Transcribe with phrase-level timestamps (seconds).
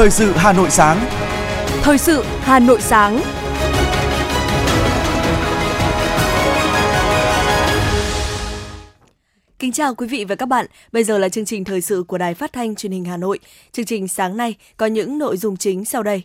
[0.00, 1.06] Thời sự Hà Nội sáng.
[1.82, 3.20] Thời sự Hà Nội sáng.
[9.58, 10.66] Kính chào quý vị và các bạn.
[10.92, 13.38] Bây giờ là chương trình thời sự của Đài Phát thanh Truyền hình Hà Nội.
[13.72, 16.22] Chương trình sáng nay có những nội dung chính sau đây.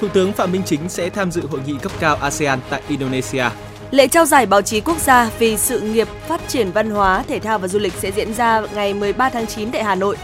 [0.00, 3.44] Thủ tướng Phạm Minh Chính sẽ tham dự hội nghị cấp cao ASEAN tại Indonesia.
[3.90, 7.38] Lễ trao giải báo chí quốc gia vì sự nghiệp phát triển văn hóa, thể
[7.38, 10.16] thao và du lịch sẽ diễn ra ngày 13 tháng 9 tại Hà Nội.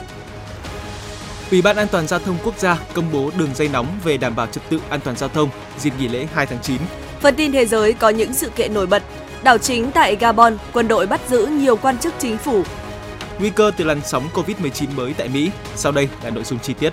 [1.52, 4.37] Ủy ban An toàn giao thông quốc gia công bố đường dây nóng về đảm
[4.37, 6.77] bảo trật tự an toàn giao thông dịp nghỉ lễ 2 tháng 9.
[7.20, 9.02] Phần tin thế giới có những sự kiện nổi bật.
[9.45, 12.62] Đảo chính tại Gabon, quân đội bắt giữ nhiều quan chức chính phủ.
[13.38, 15.51] Nguy cơ từ làn sóng COVID-19 mới tại Mỹ.
[15.77, 16.92] Sau đây là nội dung chi tiết.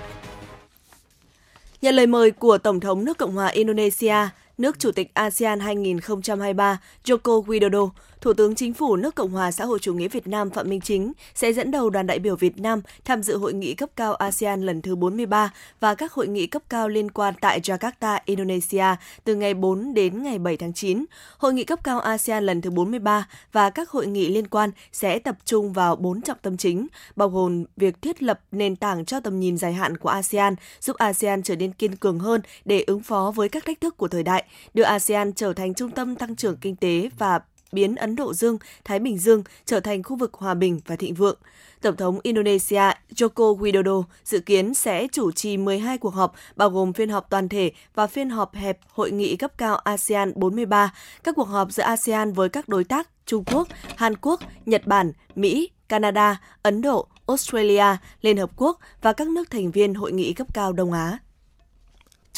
[1.82, 4.16] Nhận lời mời của Tổng thống nước Cộng hòa Indonesia,
[4.60, 9.64] nước Chủ tịch ASEAN 2023 Joko Widodo, Thủ tướng Chính phủ nước Cộng hòa xã
[9.64, 12.60] hội chủ nghĩa Việt Nam Phạm Minh Chính sẽ dẫn đầu đoàn đại biểu Việt
[12.60, 16.46] Nam tham dự hội nghị cấp cao ASEAN lần thứ 43 và các hội nghị
[16.46, 18.84] cấp cao liên quan tại Jakarta, Indonesia
[19.24, 21.04] từ ngày 4 đến ngày 7 tháng 9.
[21.38, 25.18] Hội nghị cấp cao ASEAN lần thứ 43 và các hội nghị liên quan sẽ
[25.18, 29.20] tập trung vào bốn trọng tâm chính, bao gồm việc thiết lập nền tảng cho
[29.20, 33.02] tầm nhìn dài hạn của ASEAN, giúp ASEAN trở nên kiên cường hơn để ứng
[33.02, 34.44] phó với các thách thức của thời đại,
[34.74, 37.40] đưa ASEAN trở thành trung tâm tăng trưởng kinh tế và
[37.72, 41.14] biến Ấn Độ Dương, Thái Bình Dương trở thành khu vực hòa bình và thịnh
[41.14, 41.38] vượng.
[41.80, 42.82] Tổng thống Indonesia
[43.14, 47.48] Joko Widodo dự kiến sẽ chủ trì 12 cuộc họp, bao gồm phiên họp toàn
[47.48, 51.82] thể và phiên họp hẹp Hội nghị cấp cao ASEAN 43, các cuộc họp giữa
[51.82, 57.06] ASEAN với các đối tác Trung Quốc, Hàn Quốc, Nhật Bản, Mỹ, Canada, Ấn Độ,
[57.26, 61.18] Australia, Liên Hợp Quốc và các nước thành viên Hội nghị cấp cao Đông Á.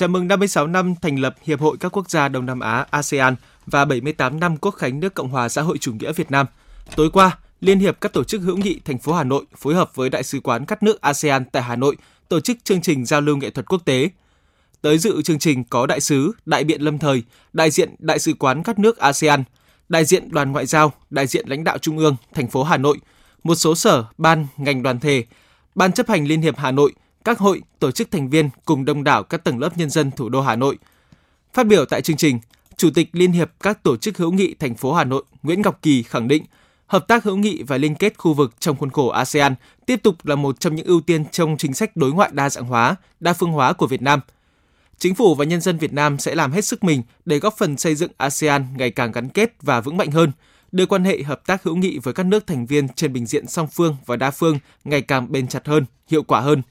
[0.03, 3.36] Chào mừng 56 năm thành lập Hiệp hội các quốc gia Đông Nam Á ASEAN–
[3.67, 6.47] và 78 năm Quốc khánh nước Cộng hòa xã hội chủ nghĩa Việt Nam.
[6.97, 9.91] Tối qua, Liên hiệp các tổ chức hữu nghị thành phố Hà Nội phối hợp
[9.94, 11.97] với Đại sứ quán các nước ASEAN tại Hà Nội
[12.28, 14.09] tổ chức chương trình giao lưu nghệ thuật quốc tế.
[14.81, 17.22] Tới dự chương trình có đại sứ, đại biện lâm thời,
[17.53, 19.44] đại diện đại sứ quán các nước ASEAN,
[19.88, 22.98] đại diện đoàn ngoại giao, đại diện lãnh đạo trung ương, thành phố Hà Nội,
[23.44, 25.25] một số sở, ban, ngành đoàn thể,
[25.75, 26.93] ban chấp hành Liên hiệp Hà Nội,
[27.25, 30.28] các hội, tổ chức thành viên cùng đông đảo các tầng lớp nhân dân thủ
[30.28, 30.78] đô Hà Nội.
[31.53, 32.41] Phát biểu tại chương trình,
[32.77, 35.78] Chủ tịch Liên hiệp các tổ chức hữu nghị thành phố Hà Nội Nguyễn Ngọc
[35.83, 36.44] Kỳ khẳng định,
[36.87, 39.55] hợp tác hữu nghị và liên kết khu vực trong khuôn khổ ASEAN
[39.87, 42.65] tiếp tục là một trong những ưu tiên trong chính sách đối ngoại đa dạng
[42.65, 44.21] hóa, đa phương hóa của Việt Nam.
[44.99, 47.77] Chính phủ và nhân dân Việt Nam sẽ làm hết sức mình để góp phần
[47.77, 50.33] xây dựng ASEAN ngày càng gắn kết và vững mạnh hơn,
[50.72, 53.47] đưa quan hệ hợp tác hữu nghị với các nước thành viên trên bình diện
[53.47, 56.62] song phương và đa phương ngày càng bền chặt hơn, hiệu quả hơn.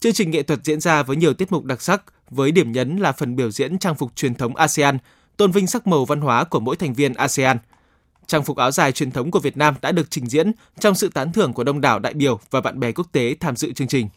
[0.00, 2.96] Chương trình nghệ thuật diễn ra với nhiều tiết mục đặc sắc, với điểm nhấn
[2.96, 4.98] là phần biểu diễn trang phục truyền thống ASEAN
[5.36, 7.58] tôn vinh sắc màu văn hóa của mỗi thành viên ASEAN.
[8.26, 11.08] Trang phục áo dài truyền thống của Việt Nam đã được trình diễn trong sự
[11.14, 13.88] tán thưởng của đông đảo đại biểu và bạn bè quốc tế tham dự chương
[13.88, 14.08] trình.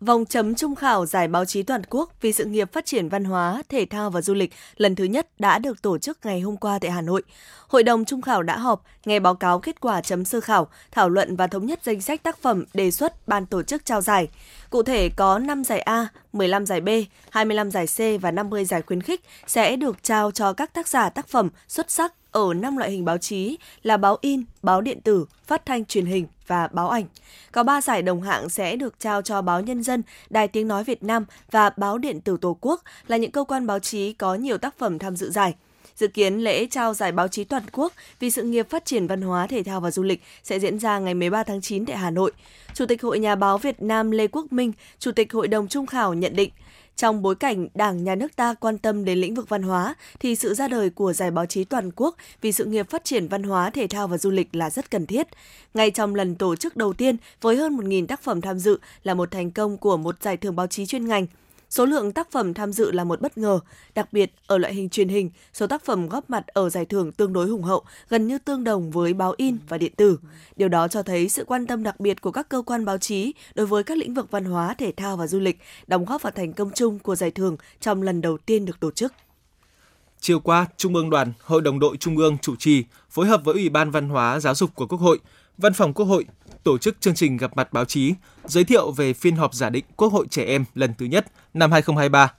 [0.00, 3.24] Vòng chấm trung khảo Giải báo chí toàn quốc vì sự nghiệp phát triển văn
[3.24, 6.56] hóa, thể thao và du lịch lần thứ nhất đã được tổ chức ngày hôm
[6.56, 7.22] qua tại Hà Nội.
[7.68, 11.08] Hội đồng trung khảo đã họp, nghe báo cáo kết quả chấm sơ khảo, thảo
[11.08, 14.28] luận và thống nhất danh sách tác phẩm đề xuất ban tổ chức trao giải.
[14.70, 16.88] Cụ thể có 5 giải A, 15 giải B,
[17.30, 21.10] 25 giải C và 50 giải khuyến khích sẽ được trao cho các tác giả
[21.10, 25.00] tác phẩm xuất sắc ở 5 loại hình báo chí là báo in, báo điện
[25.00, 27.04] tử, phát thanh truyền hình và báo ảnh.
[27.52, 30.84] Có 3 giải đồng hạng sẽ được trao cho báo Nhân dân, Đài Tiếng Nói
[30.84, 34.34] Việt Nam và báo điện tử Tổ quốc là những cơ quan báo chí có
[34.34, 35.54] nhiều tác phẩm tham dự giải.
[35.96, 39.22] Dự kiến lễ trao giải báo chí toàn quốc vì sự nghiệp phát triển văn
[39.22, 42.10] hóa, thể thao và du lịch sẽ diễn ra ngày 13 tháng 9 tại Hà
[42.10, 42.32] Nội.
[42.74, 45.86] Chủ tịch Hội Nhà báo Việt Nam Lê Quốc Minh, Chủ tịch Hội đồng Trung
[45.86, 46.50] khảo nhận định,
[46.98, 50.36] trong bối cảnh Đảng, Nhà nước ta quan tâm đến lĩnh vực văn hóa, thì
[50.36, 53.42] sự ra đời của Giải báo chí toàn quốc vì sự nghiệp phát triển văn
[53.42, 55.26] hóa, thể thao và du lịch là rất cần thiết.
[55.74, 59.14] Ngay trong lần tổ chức đầu tiên với hơn 1.000 tác phẩm tham dự là
[59.14, 61.26] một thành công của một giải thưởng báo chí chuyên ngành–
[61.70, 63.60] Số lượng tác phẩm tham dự là một bất ngờ,
[63.94, 67.12] đặc biệt ở loại hình truyền hình, số tác phẩm góp mặt ở giải thưởng
[67.12, 70.18] tương đối hùng hậu, gần như tương đồng với báo in và điện tử.
[70.56, 73.32] Điều đó cho thấy sự quan tâm đặc biệt của các cơ quan báo chí
[73.54, 76.32] đối với các lĩnh vực văn hóa, thể thao và du lịch, đóng góp vào
[76.36, 79.12] thành công chung của giải thưởng trong lần đầu tiên được tổ chức.
[80.20, 83.54] Chiều qua, Trung ương Đoàn, Hội đồng đội Trung ương chủ trì phối hợp với
[83.54, 85.18] Ủy ban Văn hóa Giáo dục của Quốc hội,
[85.58, 86.26] Văn phòng Quốc hội
[86.64, 88.14] tổ chức chương trình gặp mặt báo chí
[88.44, 91.72] giới thiệu về phiên họp giả định Quốc hội trẻ em lần thứ nhất năm
[91.72, 92.32] 2023.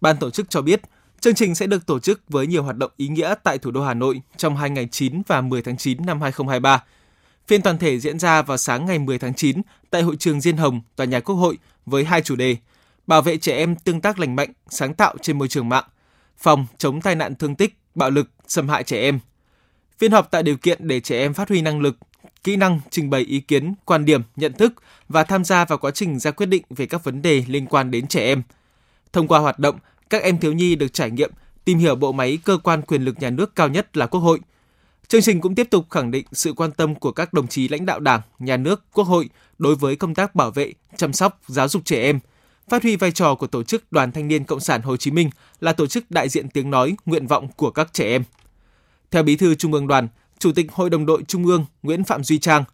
[0.00, 0.80] Ban tổ chức cho biết,
[1.20, 3.84] chương trình sẽ được tổ chức với nhiều hoạt động ý nghĩa tại thủ đô
[3.84, 6.84] Hà Nội trong hai ngày 9 và 10 tháng 9 năm 2023.
[7.46, 10.56] Phiên toàn thể diễn ra vào sáng ngày 10 tháng 9 tại hội trường Diên
[10.56, 12.56] Hồng, tòa nhà Quốc hội với hai chủ đề:
[13.06, 15.84] Bảo vệ trẻ em tương tác lành mạnh, sáng tạo trên môi trường mạng,
[16.38, 19.18] phòng chống tai nạn thương tích, bạo lực, xâm hại trẻ em.
[19.98, 21.96] Phiên họp tạo điều kiện để trẻ em phát huy năng lực,
[22.44, 24.74] kỹ năng trình bày ý kiến, quan điểm, nhận thức
[25.08, 27.90] và tham gia vào quá trình ra quyết định về các vấn đề liên quan
[27.90, 28.42] đến trẻ em.
[29.12, 29.78] Thông qua hoạt động,
[30.10, 31.30] các em thiếu nhi được trải nghiệm
[31.64, 34.40] tìm hiểu bộ máy cơ quan quyền lực nhà nước cao nhất là Quốc hội.
[35.08, 37.86] Chương trình cũng tiếp tục khẳng định sự quan tâm của các đồng chí lãnh
[37.86, 41.68] đạo Đảng, Nhà nước, Quốc hội đối với công tác bảo vệ, chăm sóc, giáo
[41.68, 42.18] dục trẻ em,
[42.68, 45.30] phát huy vai trò của tổ chức Đoàn Thanh niên Cộng sản Hồ Chí Minh
[45.60, 48.24] là tổ chức đại diện tiếng nói, nguyện vọng của các trẻ em.
[49.10, 50.08] Theo Bí thư Trung ương Đoàn,
[50.38, 52.64] Chủ tịch Hội đồng đội Trung ương Nguyễn Phạm Duy Trang,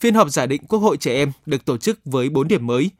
[0.00, 2.90] phiên họp giả định Quốc hội trẻ em được tổ chức với 4 điểm mới.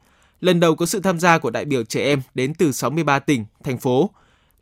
[0.41, 3.45] Lần đầu có sự tham gia của đại biểu trẻ em đến từ 63 tỉnh,
[3.63, 4.09] thành phố.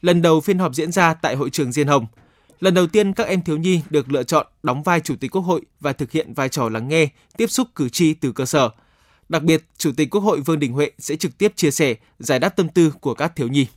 [0.01, 2.05] Lần đầu phiên họp diễn ra tại hội trường Diên Hồng.
[2.59, 5.41] Lần đầu tiên các em thiếu nhi được lựa chọn đóng vai Chủ tịch Quốc
[5.41, 8.69] hội và thực hiện vai trò lắng nghe, tiếp xúc cử tri từ cơ sở.
[9.29, 12.39] Đặc biệt, Chủ tịch Quốc hội Vương Đình Huệ sẽ trực tiếp chia sẻ, giải
[12.39, 13.67] đáp tâm tư của các thiếu nhi.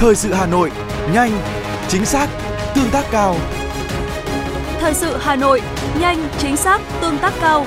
[0.00, 0.70] Thời sự Hà Nội,
[1.12, 1.30] nhanh,
[1.88, 2.28] chính xác,
[2.74, 3.36] tương tác cao.
[4.80, 5.62] Thời sự Hà Nội,
[6.00, 7.66] nhanh, chính xác, tương tác cao.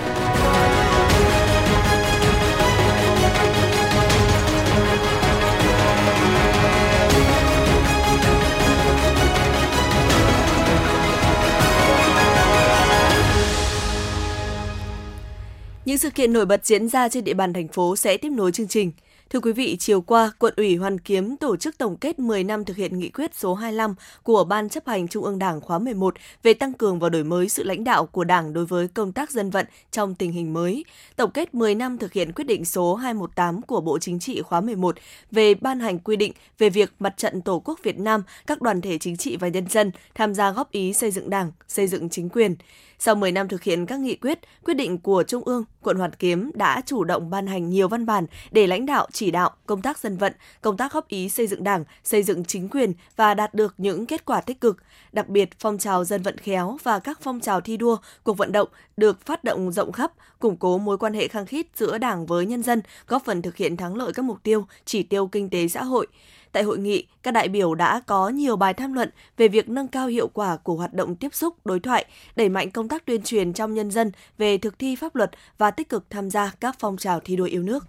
[15.85, 18.51] Những sự kiện nổi bật diễn ra trên địa bàn thành phố sẽ tiếp nối
[18.51, 18.91] chương trình.
[19.33, 22.65] Thưa quý vị, chiều qua, quận ủy Hoàn Kiếm tổ chức tổng kết 10 năm
[22.65, 26.15] thực hiện nghị quyết số 25 của Ban chấp hành Trung ương Đảng khóa 11
[26.43, 29.31] về tăng cường và đổi mới sự lãnh đạo của Đảng đối với công tác
[29.31, 30.85] dân vận trong tình hình mới.
[31.15, 34.61] Tổng kết 10 năm thực hiện quyết định số 218 của Bộ Chính trị khóa
[34.61, 34.95] 11
[35.31, 38.81] về ban hành quy định về việc Mặt trận Tổ quốc Việt Nam, các đoàn
[38.81, 42.09] thể chính trị và nhân dân tham gia góp ý xây dựng Đảng, xây dựng
[42.09, 42.55] chính quyền.
[42.99, 46.11] Sau 10 năm thực hiện các nghị quyết, quyết định của Trung ương, quận Hoàn
[46.13, 49.81] Kiếm đã chủ động ban hành nhiều văn bản để lãnh đạo chỉ đạo công
[49.81, 53.33] tác dân vận, công tác góp ý xây dựng Đảng, xây dựng chính quyền và
[53.33, 54.77] đạt được những kết quả tích cực.
[55.11, 58.51] Đặc biệt, phong trào dân vận khéo và các phong trào thi đua, cuộc vận
[58.51, 62.25] động được phát động rộng khắp, củng cố mối quan hệ khăng khít giữa Đảng
[62.25, 65.49] với nhân dân, góp phần thực hiện thắng lợi các mục tiêu, chỉ tiêu kinh
[65.49, 66.07] tế xã hội.
[66.51, 69.87] Tại hội nghị, các đại biểu đã có nhiều bài tham luận về việc nâng
[69.87, 73.23] cao hiệu quả của hoạt động tiếp xúc, đối thoại, đẩy mạnh công tác tuyên
[73.23, 76.75] truyền trong nhân dân về thực thi pháp luật và tích cực tham gia các
[76.79, 77.87] phong trào thi đua yêu nước.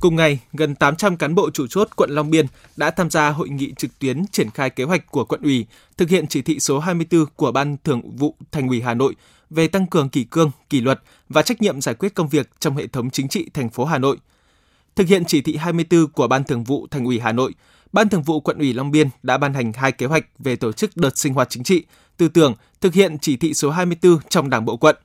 [0.00, 3.48] Cùng ngày, gần 800 cán bộ chủ chốt quận Long Biên đã tham gia hội
[3.48, 5.66] nghị trực tuyến triển khai kế hoạch của quận ủy
[5.96, 9.16] thực hiện chỉ thị số 24 của Ban Thường vụ Thành ủy Hà Nội
[9.50, 12.76] về tăng cường kỷ cương, kỷ luật và trách nhiệm giải quyết công việc trong
[12.76, 14.16] hệ thống chính trị thành phố Hà Nội.
[14.96, 17.54] Thực hiện chỉ thị 24 của Ban Thường vụ Thành ủy Hà Nội,
[17.92, 20.72] Ban Thường vụ Quận ủy Long Biên đã ban hành hai kế hoạch về tổ
[20.72, 21.84] chức đợt sinh hoạt chính trị,
[22.16, 24.96] tư tưởng thực hiện chỉ thị số 24 trong Đảng bộ quận.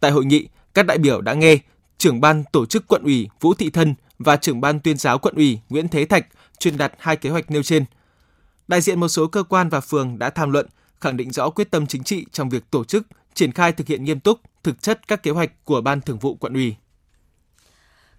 [0.00, 1.58] Tại hội nghị, các đại biểu đã nghe
[1.98, 5.34] trưởng ban tổ chức quận ủy Vũ Thị Thân và trưởng ban tuyên giáo quận
[5.34, 6.26] ủy Nguyễn Thế Thạch
[6.58, 7.84] truyền đạt hai kế hoạch nêu trên.
[8.68, 10.66] Đại diện một số cơ quan và phường đã tham luận,
[11.00, 14.04] khẳng định rõ quyết tâm chính trị trong việc tổ chức, triển khai thực hiện
[14.04, 16.74] nghiêm túc, thực chất các kế hoạch của Ban Thường vụ quận ủy.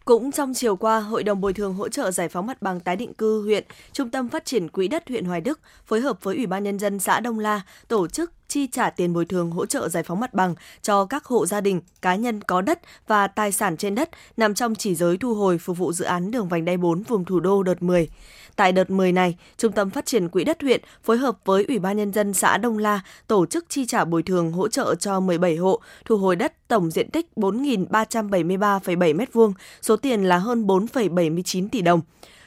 [0.06, 2.96] Cũng trong chiều qua, Hội đồng bồi thường hỗ trợ giải phóng mặt bằng tái
[2.96, 6.36] định cư huyện, Trung tâm Phát triển Quỹ đất huyện Hoài Đức phối hợp với
[6.36, 9.66] Ủy ban Nhân dân xã Đông La tổ chức chi trả tiền bồi thường hỗ
[9.66, 13.28] trợ giải phóng mặt bằng cho các hộ gia đình, cá nhân có đất và
[13.28, 16.48] tài sản trên đất nằm trong chỉ giới thu hồi phục vụ dự án đường
[16.48, 18.10] vành đai 4 vùng thủ đô đợt 10.
[18.56, 21.80] Tại đợt 10 này, Trung tâm Phát triển Quỹ đất huyện phối hợp với Ủy
[21.80, 25.20] ban Nhân dân xã Đông La tổ chức chi trả bồi thường hỗ trợ cho
[25.20, 31.70] 17 hộ, thu hồi đất tổng diện tích 4.373,7 m2, số tiền là hơn 4,79
[31.72, 32.02] tỷ đồng.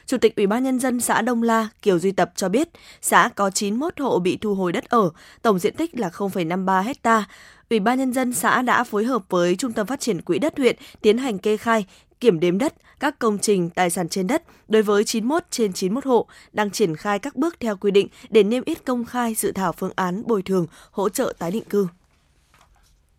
[0.05, 2.69] Chủ tịch Ủy ban Nhân dân xã Đông La Kiều Duy Tập cho biết,
[3.01, 5.09] xã có 91 hộ bị thu hồi đất ở,
[5.41, 7.25] tổng diện tích là 0,53 hecta.
[7.69, 10.57] Ủy ban Nhân dân xã đã phối hợp với Trung tâm Phát triển Quỹ đất
[10.57, 11.85] huyện tiến hành kê khai,
[12.19, 16.05] kiểm đếm đất, các công trình, tài sản trên đất đối với 91 trên 91
[16.05, 19.51] hộ đang triển khai các bước theo quy định để niêm yết công khai dự
[19.51, 21.87] thảo phương án bồi thường hỗ trợ tái định cư.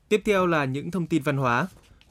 [0.09, 1.67] Tiếp theo là những thông tin văn hóa.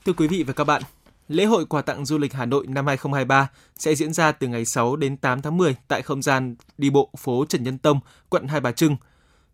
[0.06, 0.82] Thưa quý vị và các bạn,
[1.27, 4.65] Lễ hội quà tặng du lịch Hà Nội năm 2023 sẽ diễn ra từ ngày
[4.65, 8.00] 6 đến 8 tháng 10 tại không gian đi bộ phố Trần Nhân Tông,
[8.30, 8.96] quận Hai Bà Trưng.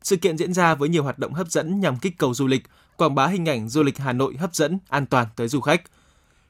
[0.03, 2.63] Sự kiện diễn ra với nhiều hoạt động hấp dẫn nhằm kích cầu du lịch,
[2.97, 5.81] quảng bá hình ảnh du lịch Hà Nội hấp dẫn, an toàn tới du khách.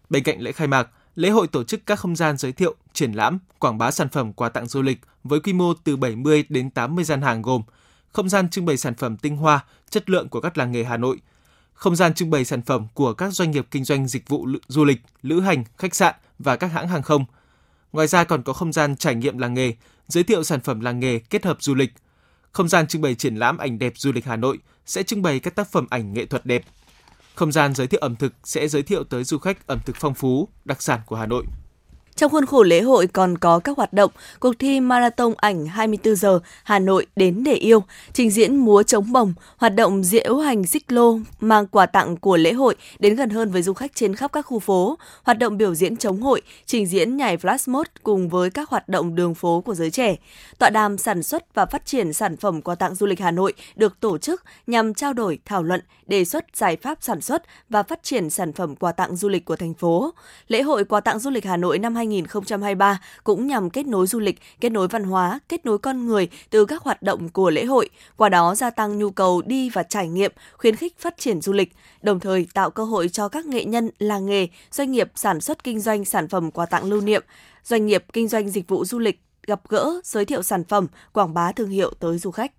[0.10, 3.12] Bên cạnh lễ khai mạc, lễ hội tổ chức các không gian giới thiệu, triển
[3.12, 6.70] lãm, quảng bá sản phẩm quà tặng du lịch với quy mô từ 70 đến
[6.70, 7.62] 80 gian hàng gồm
[8.14, 10.98] không gian trưng bày sản phẩm tinh hoa, chất lượng của các làng nghề Hà
[10.98, 11.20] Nội,
[11.80, 14.86] không gian trưng bày sản phẩm của các doanh nghiệp kinh doanh dịch vụ du
[14.86, 17.26] lịch, lữ hành, khách sạn và các hãng hàng không.
[17.92, 19.74] Ngoài ra còn có không gian trải nghiệm làng nghề,
[20.08, 21.94] giới thiệu sản phẩm làng nghề kết hợp du lịch.
[22.52, 25.40] Không gian trưng bày triển lãm ảnh đẹp du lịch Hà Nội sẽ trưng bày
[25.40, 26.64] các tác phẩm ảnh nghệ thuật đẹp.
[27.36, 30.14] Không gian giới thiệu ẩm thực sẽ giới thiệu tới du khách ẩm thực phong
[30.14, 31.46] phú, đặc sản của Hà Nội.
[32.20, 36.16] Trong khuôn khổ lễ hội còn có các hoạt động, cuộc thi Marathon ảnh 24
[36.16, 37.84] giờ Hà Nội đến để yêu,
[38.14, 42.38] trình diễn múa chống bồng, hoạt động diễu hành xích lô mang quà tặng của
[42.38, 45.58] lễ hội đến gần hơn với du khách trên khắp các khu phố, hoạt động
[45.58, 49.36] biểu diễn chống hội, trình diễn nhảy flash mob cùng với các hoạt động đường
[49.36, 50.16] phố của giới trẻ.
[50.58, 53.54] Tọa đàm sản xuất và phát triển sản phẩm quà tặng du lịch Hà Nội
[53.76, 57.84] được tổ chức nhằm trao đổi, thảo luận, đề xuất giải pháp sản xuất và
[57.84, 60.14] phát triển sản phẩm quà tặng du lịch của thành phố.
[60.48, 64.20] Lễ hội quà tặng du lịch Hà Nội năm 2023 cũng nhằm kết nối du
[64.20, 67.66] lịch, kết nối văn hóa, kết nối con người từ các hoạt động của lễ
[67.66, 71.42] hội, qua đó gia tăng nhu cầu đi và trải nghiệm, khuyến khích phát triển
[71.42, 75.12] du lịch, đồng thời tạo cơ hội cho các nghệ nhân, làng nghề, doanh nghiệp
[75.16, 77.24] sản xuất kinh doanh sản phẩm quà tặng lưu niệm,
[77.64, 81.34] doanh nghiệp kinh doanh dịch vụ du lịch gặp gỡ, giới thiệu sản phẩm, quảng
[81.34, 82.52] bá thương hiệu tới du khách.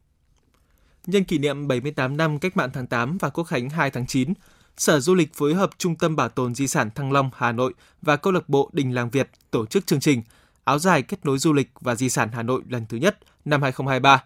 [1.06, 4.32] Nhân kỷ niệm 78 năm Cách mạng tháng 8 và Quốc khánh 2 tháng 9,
[4.76, 7.74] Sở Du lịch phối hợp Trung tâm Bảo tồn Di sản Thăng Long Hà Nội
[8.02, 10.22] và câu lạc bộ Đình Làng Việt tổ chức chương trình
[10.64, 13.62] Áo dài kết nối du lịch và di sản Hà Nội lần thứ nhất năm
[13.62, 14.24] 2023.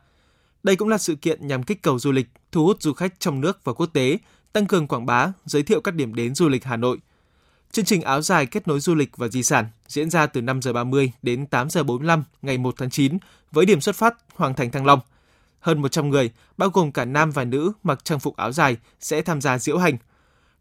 [0.62, 3.40] Đây cũng là sự kiện nhằm kích cầu du lịch, thu hút du khách trong
[3.40, 4.18] nước và quốc tế,
[4.52, 6.98] tăng cường quảng bá, giới thiệu các điểm đến du lịch Hà Nội.
[7.72, 10.62] Chương trình áo dài kết nối du lịch và di sản diễn ra từ 5
[10.62, 13.18] giờ 30 đến 8 giờ 45 ngày 1 tháng 9
[13.52, 15.00] với điểm xuất phát Hoàng Thành Thăng Long.
[15.60, 19.22] Hơn 100 người, bao gồm cả nam và nữ mặc trang phục áo dài sẽ
[19.22, 19.96] tham gia diễu hành–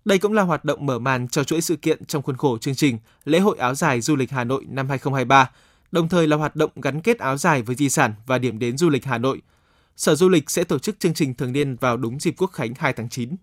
[0.05, 2.75] đây cũng là hoạt động mở màn cho chuỗi sự kiện trong khuôn khổ chương
[2.75, 5.49] trình Lễ hội áo dài du lịch Hà Nội năm 2023,
[5.91, 8.77] đồng thời là hoạt động gắn kết áo dài với di sản và điểm đến
[8.77, 9.41] du lịch Hà Nội.
[9.95, 12.73] Sở Du lịch sẽ tổ chức chương trình thường niên vào đúng dịp Quốc khánh
[12.77, 13.35] 2 tháng 9.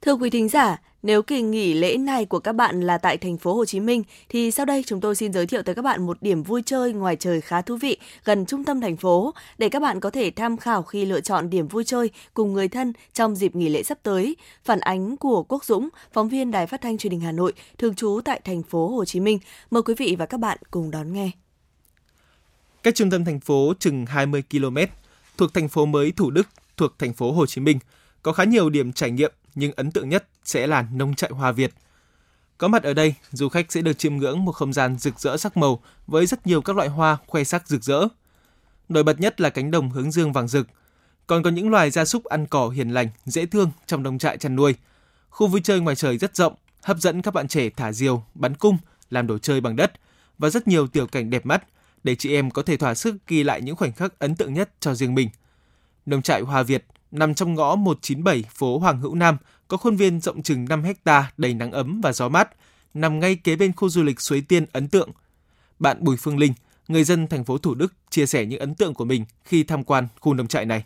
[0.00, 3.38] Thưa quý thính giả, nếu kỳ nghỉ lễ này của các bạn là tại thành
[3.38, 6.06] phố Hồ Chí Minh thì sau đây chúng tôi xin giới thiệu tới các bạn
[6.06, 9.68] một điểm vui chơi ngoài trời khá thú vị gần trung tâm thành phố để
[9.68, 12.92] các bạn có thể tham khảo khi lựa chọn điểm vui chơi cùng người thân
[13.12, 14.36] trong dịp nghỉ lễ sắp tới.
[14.64, 17.94] Phản ánh của Quốc Dũng, phóng viên Đài Phát thanh Truyền hình Hà Nội, thường
[17.94, 19.38] trú tại thành phố Hồ Chí Minh.
[19.70, 21.30] Mời quý vị và các bạn cùng đón nghe.
[22.82, 24.76] Cách trung tâm thành phố chừng 20 km,
[25.36, 27.78] thuộc thành phố mới Thủ Đức, thuộc thành phố Hồ Chí Minh,
[28.22, 31.52] có khá nhiều điểm trải nghiệm nhưng ấn tượng nhất sẽ là nông trại hoa
[31.52, 31.72] Việt.
[32.58, 35.36] Có mặt ở đây, du khách sẽ được chiêm ngưỡng một không gian rực rỡ
[35.36, 38.08] sắc màu với rất nhiều các loại hoa khoe sắc rực rỡ.
[38.88, 40.66] Nổi bật nhất là cánh đồng hướng dương vàng rực.
[41.26, 44.38] Còn có những loài gia súc ăn cỏ hiền lành, dễ thương trong nông trại
[44.38, 44.74] chăn nuôi.
[45.30, 48.54] Khu vui chơi ngoài trời rất rộng, hấp dẫn các bạn trẻ thả diều, bắn
[48.54, 48.78] cung,
[49.10, 49.92] làm đồ chơi bằng đất
[50.38, 51.64] và rất nhiều tiểu cảnh đẹp mắt
[52.04, 54.70] để chị em có thể thỏa sức ghi lại những khoảnh khắc ấn tượng nhất
[54.80, 55.28] cho riêng mình.
[56.06, 59.36] Nông trại Hoa Việt nằm trong ngõ 197 phố Hoàng Hữu Nam,
[59.68, 62.48] có khuôn viên rộng chừng 5 hecta đầy nắng ấm và gió mát,
[62.94, 65.10] nằm ngay kế bên khu du lịch Suối Tiên ấn tượng.
[65.78, 66.52] Bạn Bùi Phương Linh,
[66.88, 69.84] người dân thành phố Thủ Đức chia sẻ những ấn tượng của mình khi tham
[69.84, 70.84] quan khu nông trại này.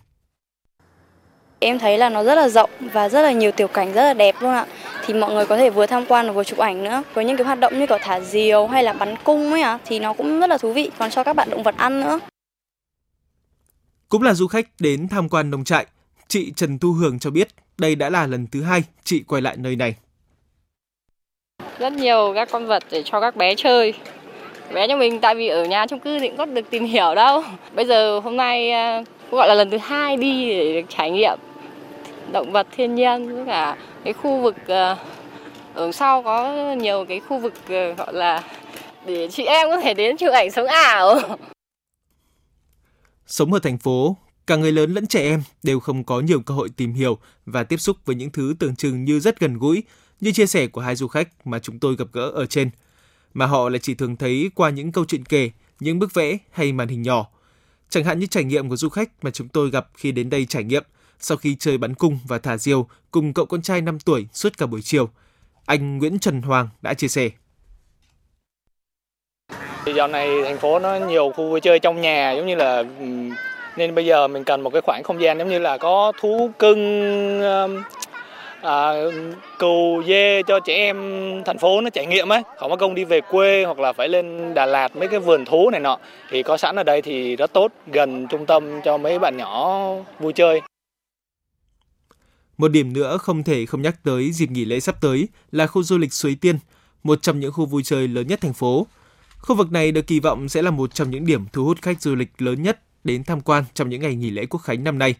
[1.58, 4.14] Em thấy là nó rất là rộng và rất là nhiều tiểu cảnh rất là
[4.14, 4.66] đẹp luôn ạ.
[5.06, 7.02] Thì mọi người có thể vừa tham quan vừa chụp ảnh nữa.
[7.14, 9.78] Với những cái hoạt động như kiểu thả diều hay là bắn cung ấy ạ
[9.84, 12.20] thì nó cũng rất là thú vị, còn cho các bạn động vật ăn nữa.
[14.08, 15.86] Cũng là du khách đến tham quan nông trại,
[16.28, 19.56] Chị Trần Thu Hường cho biết đây đã là lần thứ hai chị quay lại
[19.56, 19.94] nơi này.
[21.78, 23.94] Rất nhiều các con vật để cho các bé chơi.
[24.72, 27.14] Bé cho mình tại vì ở nhà chung cư thì cũng có được tìm hiểu
[27.14, 27.42] đâu.
[27.74, 31.10] Bây giờ hôm nay à, cũng gọi là lần thứ hai đi để được trải
[31.10, 31.38] nghiệm
[32.32, 34.96] động vật thiên nhiên với cả cái khu vực à,
[35.74, 38.42] ở sau có nhiều cái khu vực à, gọi là
[39.06, 41.20] để chị em có thể đến chụp ảnh sống ảo.
[43.26, 46.54] Sống ở thành phố, Cả người lớn lẫn trẻ em đều không có nhiều cơ
[46.54, 49.82] hội tìm hiểu và tiếp xúc với những thứ tưởng chừng như rất gần gũi,
[50.20, 52.70] như chia sẻ của hai du khách mà chúng tôi gặp gỡ ở trên,
[53.34, 55.50] mà họ lại chỉ thường thấy qua những câu chuyện kể,
[55.80, 57.26] những bức vẽ hay màn hình nhỏ.
[57.88, 60.46] Chẳng hạn như trải nghiệm của du khách mà chúng tôi gặp khi đến đây
[60.46, 60.82] trải nghiệm
[61.18, 64.58] sau khi chơi bắn cung và thả diều cùng cậu con trai 5 tuổi suốt
[64.58, 65.08] cả buổi chiều.
[65.64, 67.30] Anh Nguyễn Trần Hoàng đã chia sẻ.
[69.96, 72.84] Dạo này thành phố nó nhiều khu vui chơi trong nhà giống như là
[73.76, 76.50] nên bây giờ mình cần một cái khoảng không gian giống như là có thú
[76.58, 77.82] cưng um,
[78.62, 78.92] à,
[79.58, 80.96] cừu dê cho trẻ em
[81.44, 82.42] thành phố nó trải nghiệm ấy.
[82.58, 85.44] Không có công đi về quê hoặc là phải lên Đà Lạt mấy cái vườn
[85.44, 85.98] thú này nọ.
[86.30, 89.86] Thì có sẵn ở đây thì rất tốt gần trung tâm cho mấy bạn nhỏ
[90.18, 90.60] vui chơi.
[92.58, 95.82] Một điểm nữa không thể không nhắc tới dịp nghỉ lễ sắp tới là khu
[95.82, 96.58] du lịch Suối Tiên,
[97.02, 98.86] một trong những khu vui chơi lớn nhất thành phố.
[99.38, 102.00] Khu vực này được kỳ vọng sẽ là một trong những điểm thu hút khách
[102.00, 104.98] du lịch lớn nhất đến tham quan trong những ngày nghỉ lễ Quốc khánh năm
[104.98, 105.14] nay.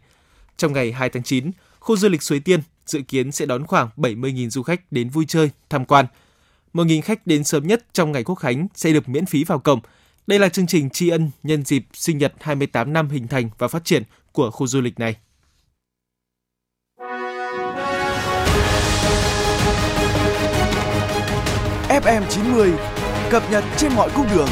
[0.57, 1.51] Trong ngày 2 tháng 9,
[1.81, 5.25] khu du lịch Suối Tiên dự kiến sẽ đón khoảng 70.000 du khách đến vui
[5.29, 6.07] chơi, tham quan.
[6.75, 9.81] 1.000 khách đến sớm nhất trong ngày Quốc khánh sẽ được miễn phí vào cổng.
[10.27, 13.69] Đây là chương trình tri ân nhân dịp sinh nhật 28 năm hình thành và
[13.69, 14.03] phát triển
[14.33, 15.17] của khu du lịch này.
[21.89, 22.73] FM 90
[23.31, 24.49] cập nhật trên mọi cung đường.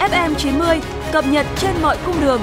[0.00, 0.80] FM 90
[1.12, 2.40] cập nhật trên mọi cung đường.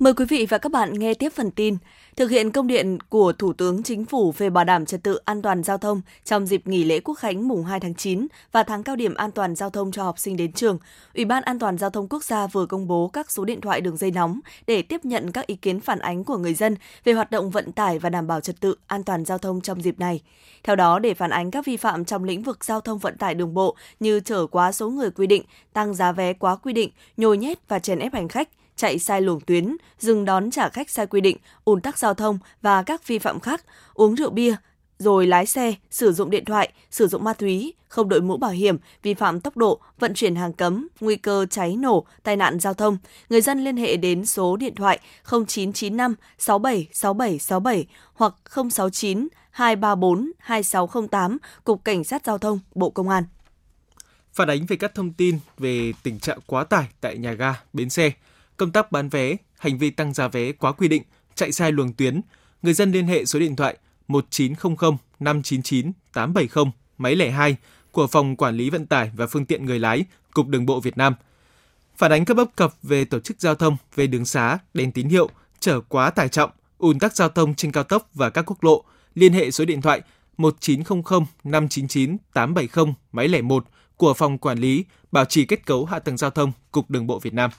[0.00, 1.76] Mời quý vị và các bạn nghe tiếp phần tin.
[2.16, 5.42] Thực hiện công điện của Thủ tướng Chính phủ về bảo đảm trật tự an
[5.42, 8.82] toàn giao thông trong dịp nghỉ lễ Quốc khánh mùng 2 tháng 9 và tháng
[8.82, 10.78] cao điểm an toàn giao thông cho học sinh đến trường,
[11.14, 13.80] Ủy ban An toàn giao thông quốc gia vừa công bố các số điện thoại
[13.80, 17.12] đường dây nóng để tiếp nhận các ý kiến phản ánh của người dân về
[17.12, 20.00] hoạt động vận tải và đảm bảo trật tự an toàn giao thông trong dịp
[20.00, 20.20] này.
[20.62, 23.34] Theo đó, để phản ánh các vi phạm trong lĩnh vực giao thông vận tải
[23.34, 25.42] đường bộ như chở quá số người quy định,
[25.72, 28.48] tăng giá vé quá quy định, nhồi nhét và chèn ép hành khách,
[28.80, 32.38] chạy sai luồng tuyến, dừng đón trả khách sai quy định, ùn tắc giao thông
[32.62, 34.54] và các vi phạm khác, uống rượu bia,
[34.98, 38.50] rồi lái xe, sử dụng điện thoại, sử dụng ma túy, không đội mũ bảo
[38.50, 42.60] hiểm, vi phạm tốc độ, vận chuyển hàng cấm, nguy cơ cháy nổ, tai nạn
[42.60, 44.98] giao thông, người dân liên hệ đến số điện thoại
[45.46, 48.34] 0995 67 67 67 hoặc
[48.70, 53.24] 069 234 2608 Cục Cảnh sát Giao thông, Bộ Công an.
[54.32, 57.90] Phản ánh về các thông tin về tình trạng quá tải tại nhà ga, bến
[57.90, 58.12] xe,
[58.60, 61.02] công tác bán vé, hành vi tăng giá vé quá quy định,
[61.34, 62.20] chạy sai luồng tuyến,
[62.62, 63.76] người dân liên hệ số điện thoại
[64.08, 67.56] 1900 599 870 máy lẻ 2
[67.90, 70.96] của Phòng Quản lý Vận tải và Phương tiện Người lái, Cục Đường bộ Việt
[70.96, 71.14] Nam.
[71.96, 75.08] Phản ánh các bất cập về tổ chức giao thông, về đường xá, đèn tín
[75.08, 78.64] hiệu, chở quá tải trọng, ùn tắc giao thông trên cao tốc và các quốc
[78.64, 80.02] lộ, liên hệ số điện thoại
[80.36, 85.98] 1900 599 870 máy lẻ 1 của Phòng Quản lý Bảo trì kết cấu hạ
[85.98, 87.50] tầng giao thông, Cục Đường bộ Việt Nam.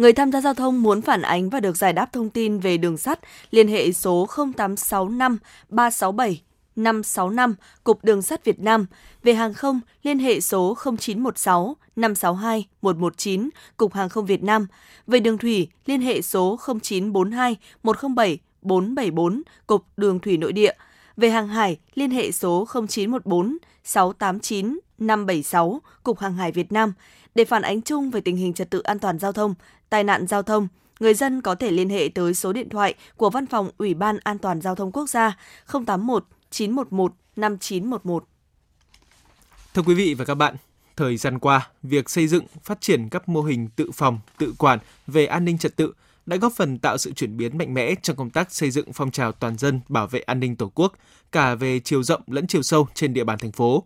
[0.00, 2.76] Người tham gia giao thông muốn phản ánh và được giải đáp thông tin về
[2.76, 4.26] đường sắt, liên hệ số
[4.56, 5.38] 0865
[5.68, 6.42] 367
[6.76, 7.54] 565
[7.84, 8.86] Cục Đường sắt Việt Nam.
[9.22, 14.66] Về hàng không, liên hệ số 0916 562 119 Cục Hàng không Việt Nam.
[15.06, 20.72] Về đường thủy, liên hệ số 0942 107 474 Cục Đường thủy nội địa.
[21.16, 26.92] Về hàng hải, liên hệ số 0914 689 576 Cục Hàng hải Việt Nam.
[27.34, 29.54] Để phản ánh chung về tình hình trật tự an toàn giao thông,
[29.90, 30.68] tai nạn giao thông,
[31.00, 34.18] người dân có thể liên hệ tới số điện thoại của Văn phòng Ủy ban
[34.22, 35.36] An toàn giao thông quốc gia
[35.86, 38.24] 081 911 5911.
[39.74, 40.56] Thưa quý vị và các bạn,
[40.96, 44.78] thời gian qua, việc xây dựng, phát triển các mô hình tự phòng, tự quản
[45.06, 45.92] về an ninh trật tự
[46.26, 49.10] đã góp phần tạo sự chuyển biến mạnh mẽ trong công tác xây dựng phong
[49.10, 50.92] trào toàn dân bảo vệ an ninh Tổ quốc,
[51.32, 53.84] cả về chiều rộng lẫn chiều sâu trên địa bàn thành phố.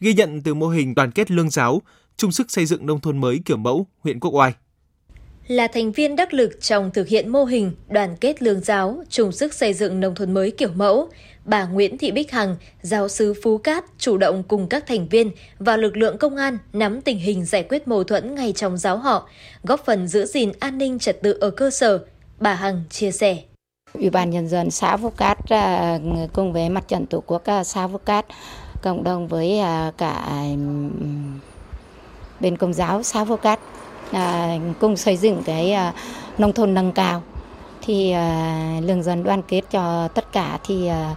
[0.00, 1.82] Ghi nhận từ mô hình đoàn kết lương giáo,
[2.20, 4.52] chung sức xây dựng nông thôn mới kiểu mẫu, huyện Quốc Oai.
[5.46, 9.32] Là thành viên đắc lực trong thực hiện mô hình đoàn kết lương giáo, chung
[9.32, 11.08] sức xây dựng nông thôn mới kiểu mẫu,
[11.44, 15.30] bà Nguyễn Thị Bích Hằng, giáo sứ Phú Cát, chủ động cùng các thành viên
[15.58, 18.96] và lực lượng công an nắm tình hình giải quyết mâu thuẫn ngay trong giáo
[18.96, 19.28] họ,
[19.62, 22.04] góp phần giữ gìn an ninh trật tự ở cơ sở.
[22.40, 23.38] Bà Hằng chia sẻ.
[23.92, 25.98] Ủy ban Nhân dân xã Phú Cát à,
[26.32, 28.26] cùng với mặt trận Tổ quốc à, xã Phú Cát
[28.82, 30.42] cộng đồng với à, cả
[32.40, 33.60] bên công giáo xã Vô Cát
[34.12, 35.92] à, cùng xây dựng cái à,
[36.38, 37.22] nông thôn nâng cao.
[37.82, 41.14] Thì à, lương dân đoàn kết cho tất cả thì à,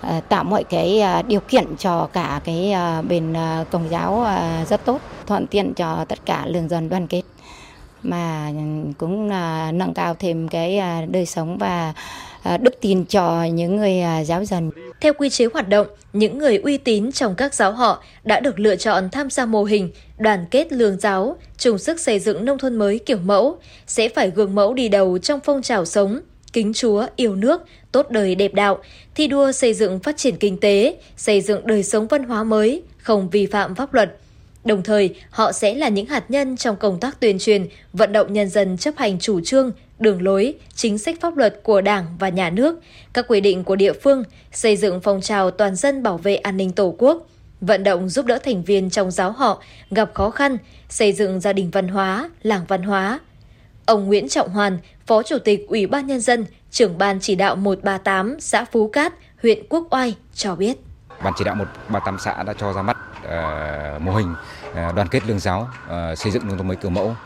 [0.00, 2.74] à tạo mọi cái điều kiện cho cả cái
[3.08, 3.34] bên
[3.70, 4.26] công giáo
[4.68, 7.22] rất tốt thuận tiện cho tất cả lương dân đoàn kết.
[8.02, 8.50] Mà
[8.98, 9.28] cũng
[9.78, 11.92] nâng cao thêm cái đời sống và
[12.42, 14.70] À, đức tin cho những người à, giáo dân.
[15.00, 18.58] Theo quy chế hoạt động, những người uy tín trong các giáo họ đã được
[18.60, 22.58] lựa chọn tham gia mô hình đoàn kết lương giáo, chung sức xây dựng nông
[22.58, 26.20] thôn mới kiểu mẫu, sẽ phải gương mẫu đi đầu trong phong trào sống,
[26.52, 28.78] kính Chúa, yêu nước, tốt đời đẹp đạo,
[29.14, 32.82] thi đua xây dựng phát triển kinh tế, xây dựng đời sống văn hóa mới,
[32.98, 34.16] không vi phạm pháp luật.
[34.64, 38.32] Đồng thời, họ sẽ là những hạt nhân trong công tác tuyên truyền, vận động
[38.32, 42.28] nhân dân chấp hành chủ trương, đường lối, chính sách pháp luật của Đảng và
[42.28, 42.80] Nhà nước,
[43.12, 46.56] các quy định của địa phương, xây dựng phong trào toàn dân bảo vệ an
[46.56, 47.26] ninh Tổ quốc,
[47.60, 50.56] vận động giúp đỡ thành viên trong giáo họ gặp khó khăn,
[50.88, 53.20] xây dựng gia đình văn hóa, làng văn hóa.
[53.86, 57.56] Ông Nguyễn Trọng Hoàn, Phó Chủ tịch Ủy ban Nhân dân, trưởng ban chỉ đạo
[57.56, 60.76] 138 xã Phú Cát, huyện Quốc Oai cho biết.
[61.24, 62.96] Ban chỉ đạo 138 xã đã cho ra mắt
[63.28, 64.34] À, mô hình
[64.74, 67.16] à, đoàn kết lương giáo à, xây dựng nông thôn mới kiểu mẫu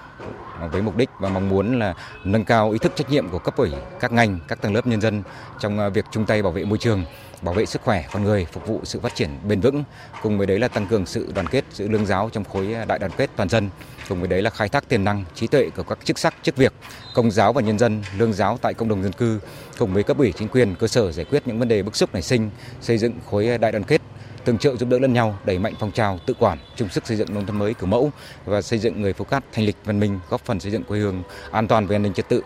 [0.71, 3.57] với mục đích và mong muốn là nâng cao ý thức trách nhiệm của cấp
[3.57, 5.23] ủy, các ngành, các tầng lớp nhân dân
[5.61, 7.05] trong việc chung tay bảo vệ môi trường,
[7.43, 9.85] bảo vệ sức khỏe con người, phục vụ sự phát triển bền vững.
[10.23, 12.99] Cùng với đấy là tăng cường sự đoàn kết giữa lương giáo trong khối đại
[12.99, 13.71] đoàn kết toàn dân.
[14.09, 16.57] Cùng với đấy là khai thác tiềm năng, trí tuệ của các chức sắc, chức
[16.57, 16.73] việc,
[17.15, 19.41] công giáo và nhân dân, lương giáo tại cộng đồng dân cư,
[19.79, 22.11] cùng với cấp ủy chính quyền cơ sở giải quyết những vấn đề bức xúc
[22.13, 24.03] nảy sinh, xây dựng khối đại đoàn kết
[24.47, 27.17] tương trợ giúp đỡ lẫn nhau, đẩy mạnh phong trào tự quản, chung sức xây
[27.17, 28.11] dựng nông thôn mới kiểu mẫu
[28.45, 30.99] và xây dựng người Phú Cát thanh lịch văn minh, góp phần xây dựng quê
[30.99, 32.43] hương an toàn về an ninh trật tự,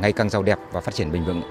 [0.00, 1.42] ngày càng giàu đẹp và phát triển bền vững.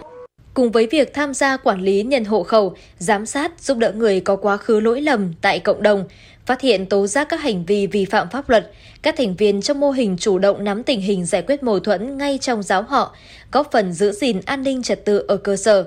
[0.53, 4.19] Cùng với việc tham gia quản lý nhân hộ khẩu, giám sát, giúp đỡ người
[4.19, 6.07] có quá khứ lỗi lầm tại cộng đồng,
[6.45, 9.79] phát hiện tố giác các hành vi vi phạm pháp luật, các thành viên trong
[9.79, 13.15] mô hình chủ động nắm tình hình giải quyết mâu thuẫn ngay trong giáo họ,
[13.51, 15.85] góp phần giữ gìn an ninh trật tự ở cơ sở.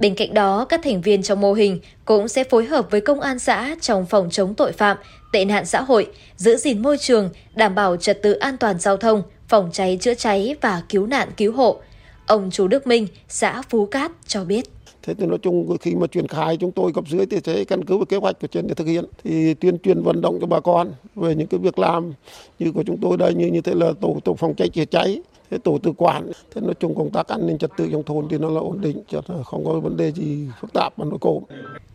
[0.00, 3.20] Bên cạnh đó, các thành viên trong mô hình cũng sẽ phối hợp với công
[3.20, 4.96] an xã trong phòng chống tội phạm,
[5.32, 8.96] tệ nạn xã hội, giữ gìn môi trường, đảm bảo trật tự an toàn giao
[8.96, 11.80] thông, phòng cháy chữa cháy và cứu nạn cứu hộ.
[12.26, 14.64] Ông Chú Đức Minh, xã Phú Cát cho biết.
[15.02, 17.84] Thế thì nói chung khi mà triển khai chúng tôi cấp dưới thì sẽ căn
[17.84, 20.46] cứ vào kế hoạch của trên để thực hiện thì tuyên truyền vận động cho
[20.46, 22.12] bà con về những cái việc làm
[22.58, 25.22] như của chúng tôi đây như như thế là tổ tổ phòng cháy chữa cháy
[25.54, 28.26] thế tổ tự quản thế nói chung công tác an ninh trật tự trong thôn
[28.30, 31.16] thì nó là ổn định cho không có vấn đề gì phức tạp mà nó
[31.20, 31.42] cộm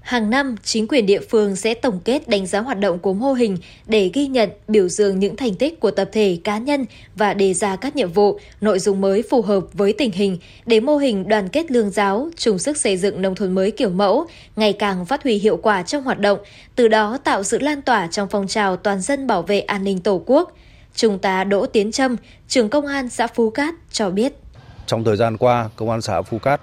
[0.02, 3.34] Hàng năm, chính quyền địa phương sẽ tổng kết đánh giá hoạt động của mô
[3.34, 7.34] hình để ghi nhận, biểu dương những thành tích của tập thể cá nhân và
[7.34, 10.98] đề ra các nhiệm vụ, nội dung mới phù hợp với tình hình để mô
[10.98, 14.74] hình đoàn kết lương giáo, chung sức xây dựng nông thôn mới kiểu mẫu, ngày
[14.74, 16.39] càng phát huy hiệu quả trong hoạt động,
[16.76, 20.00] từ đó tạo sự lan tỏa trong phong trào toàn dân bảo vệ an ninh
[20.00, 20.54] Tổ quốc.
[20.95, 22.15] Trung tá Đỗ Tiến Trâm,
[22.47, 24.34] trưởng công an xã Phú Cát cho biết.
[24.86, 26.62] Trong thời gian qua, công an xã Phú Cát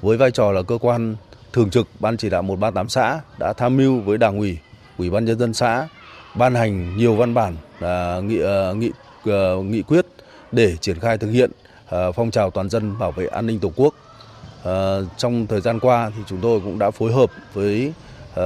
[0.00, 1.16] với vai trò là cơ quan
[1.52, 4.58] thường trực ban chỉ đạo 138 xã đã tham mưu với đảng ủy,
[4.98, 5.88] ủy ban nhân dân xã
[6.34, 8.90] ban hành nhiều văn bản à, nghị à, nghị
[9.24, 10.06] à, nghị quyết
[10.52, 11.50] để triển khai thực hiện
[11.88, 13.94] à, phong trào toàn dân bảo vệ an ninh tổ quốc.
[14.64, 17.92] À, trong thời gian qua thì chúng tôi cũng đã phối hợp với
[18.34, 18.44] à,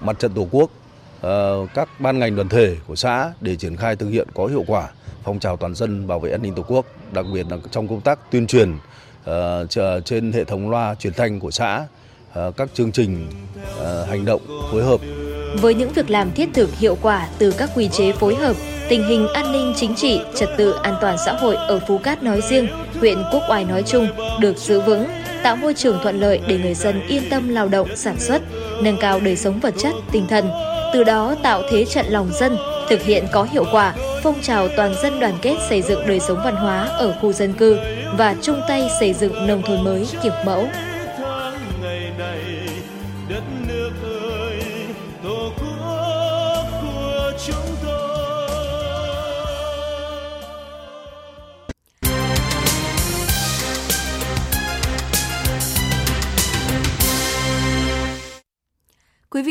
[0.00, 0.70] mặt trận tổ quốc,
[1.24, 4.64] Ờ, các ban ngành đoàn thể của xã để triển khai thực hiện có hiệu
[4.66, 4.88] quả
[5.24, 8.00] phong trào toàn dân bảo vệ an ninh tổ quốc, đặc biệt là trong công
[8.00, 8.78] tác tuyên truyền
[9.24, 9.66] ờ,
[10.04, 11.86] trên hệ thống loa truyền thanh của xã
[12.32, 13.26] ờ, các chương trình
[14.08, 14.40] hành động
[14.72, 15.00] phối hợp.
[15.60, 18.56] Với những việc làm thiết thực hiệu quả từ các quy chế phối hợp,
[18.88, 22.22] tình hình an ninh chính trị, trật tự an toàn xã hội ở Phú Cát
[22.22, 22.68] nói riêng,
[23.00, 24.08] huyện Quốc Oai nói chung
[24.40, 25.04] được giữ vững,
[25.42, 28.42] tạo môi trường thuận lợi để người dân yên tâm lao động, sản xuất,
[28.82, 30.50] nâng cao đời sống vật chất, tinh thần,
[30.94, 32.56] từ đó tạo thế trận lòng dân,
[32.88, 36.40] thực hiện có hiệu quả phong trào toàn dân đoàn kết xây dựng đời sống
[36.44, 37.78] văn hóa ở khu dân cư
[38.18, 40.68] và chung tay xây dựng nông thôn mới kiểu mẫu.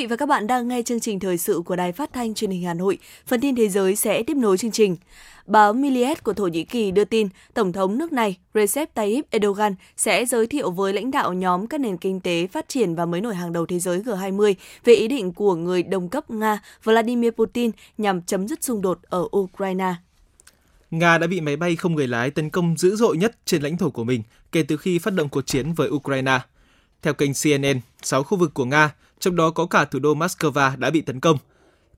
[0.04, 2.52] Vị và các bạn đang nghe chương trình thời sự của Đài Phát thanh Truyền
[2.52, 2.98] hình Hà Nội.
[3.28, 4.96] Phần tin thế giới sẽ tiếp nối chương trình.
[5.46, 9.76] Báo Milliet của Thổ Nhĩ Kỳ đưa tin Tổng thống nước này Recep Tayyip Erdogan
[9.98, 13.22] sẽ giới thiệu với lãnh đạo nhóm các nền kinh tế phát triển và mới
[13.22, 14.54] nổi hàng đầu thế giới G20
[14.86, 19.00] về ý định của người đồng cấp Nga Vladimir Putin nhằm chấm dứt xung đột
[19.04, 19.94] ở Ukraine.
[20.92, 23.78] Nga đã bị máy bay không người lái tấn công dữ dội nhất trên lãnh
[23.78, 26.40] thổ của mình kể từ khi phát động cuộc chiến với Ukraine.
[27.02, 28.92] Theo kênh CNN, 6 khu vực của Nga
[29.24, 31.38] trong đó có cả thủ đô Moscow đã bị tấn công.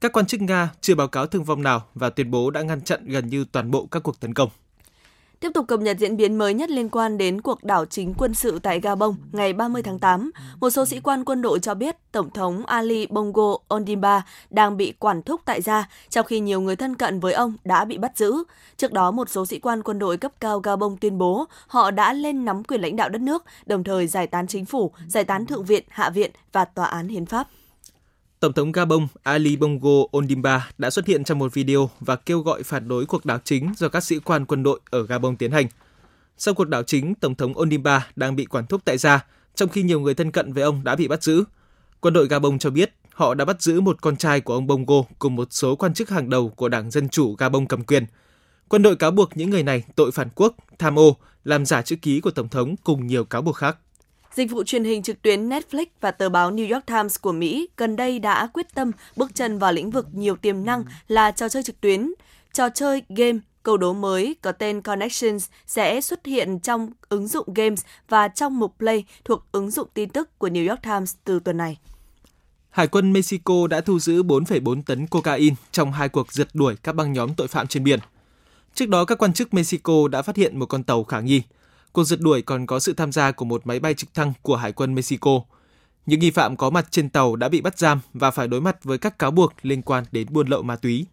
[0.01, 2.81] Các quan chức Nga chưa báo cáo thương vong nào và tuyên bố đã ngăn
[2.81, 4.49] chặn gần như toàn bộ các cuộc tấn công.
[5.45, 8.33] Tiếp tục cập nhật diễn biến mới nhất liên quan đến cuộc đảo chính quân
[8.33, 11.95] sự tại Gabon ngày 30 tháng 8, một số sĩ quan quân đội cho biết
[12.11, 16.75] Tổng thống Ali Bongo Ondimba đang bị quản thúc tại gia, trong khi nhiều người
[16.75, 18.43] thân cận với ông đã bị bắt giữ.
[18.77, 22.13] Trước đó, một số sĩ quan quân đội cấp cao Gabon tuyên bố họ đã
[22.13, 25.45] lên nắm quyền lãnh đạo đất nước, đồng thời giải tán chính phủ, giải tán
[25.45, 27.47] thượng viện, hạ viện và tòa án hiến pháp.
[28.45, 32.63] Tổng thống Gabon Ali Bongo Ondimba đã xuất hiện trong một video và kêu gọi
[32.63, 35.67] phản đối cuộc đảo chính do các sĩ quan quân đội ở Gabon tiến hành.
[36.37, 39.83] Sau cuộc đảo chính, Tổng thống Ondimba đang bị quản thúc tại gia, trong khi
[39.83, 41.43] nhiều người thân cận với ông đã bị bắt giữ.
[41.99, 45.03] Quân đội Gabon cho biết họ đã bắt giữ một con trai của ông Bongo
[45.19, 48.05] cùng một số quan chức hàng đầu của Đảng Dân Chủ Gabon cầm quyền.
[48.67, 51.95] Quân đội cáo buộc những người này tội phản quốc, tham ô, làm giả chữ
[51.95, 53.77] ký của Tổng thống cùng nhiều cáo buộc khác.
[54.35, 57.67] Dịch vụ truyền hình trực tuyến Netflix và tờ báo New York Times của Mỹ
[57.77, 61.49] gần đây đã quyết tâm bước chân vào lĩnh vực nhiều tiềm năng là trò
[61.49, 62.11] chơi trực tuyến.
[62.53, 67.53] Trò chơi game câu đố mới có tên Connections sẽ xuất hiện trong ứng dụng
[67.53, 71.39] Games và trong mục Play thuộc ứng dụng tin tức của New York Times từ
[71.39, 71.77] tuần này.
[72.69, 76.95] Hải quân Mexico đã thu giữ 4,4 tấn cocaine trong hai cuộc rượt đuổi các
[76.95, 77.99] băng nhóm tội phạm trên biển.
[78.73, 81.41] Trước đó, các quan chức Mexico đã phát hiện một con tàu khả nghi.
[81.95, 84.55] Cuộc rượt đuổi còn có sự tham gia của một máy bay trực thăng của
[84.55, 85.41] Hải quân Mexico.
[86.05, 88.83] Những nghi phạm có mặt trên tàu đã bị bắt giam và phải đối mặt
[88.83, 91.05] với các cáo buộc liên quan đến buôn lậu ma túy.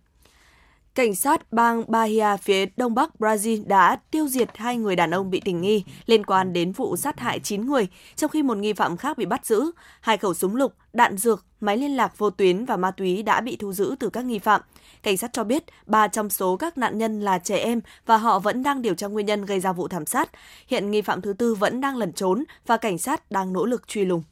[0.94, 5.30] Cảnh sát bang Bahia phía đông bắc Brazil đã tiêu diệt hai người đàn ông
[5.30, 8.72] bị tình nghi liên quan đến vụ sát hại 9 người, trong khi một nghi
[8.72, 9.70] phạm khác bị bắt giữ.
[10.00, 13.40] Hai khẩu súng lục, đạn dược, máy liên lạc vô tuyến và ma túy đã
[13.40, 14.60] bị thu giữ từ các nghi phạm.
[15.02, 18.38] Cảnh sát cho biết ba trong số các nạn nhân là trẻ em và họ
[18.38, 20.30] vẫn đang điều tra nguyên nhân gây ra vụ thảm sát.
[20.66, 23.88] Hiện nghi phạm thứ tư vẫn đang lẩn trốn và cảnh sát đang nỗ lực
[23.88, 24.22] truy lùng.